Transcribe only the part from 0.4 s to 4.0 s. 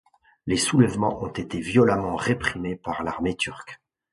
Les soulèvements ont été violemment réprimés par l'armée turque.